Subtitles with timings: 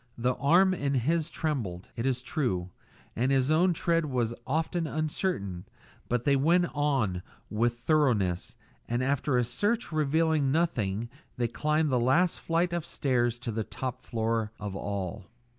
[0.17, 2.71] The arm in his trembled, it is true,
[3.15, 5.65] and his own tread was often uncertain,
[6.09, 11.99] but they went on with thoroughness, and after a search revealing nothing they climbed the
[11.99, 15.27] last flight of stairs to the top floor of all.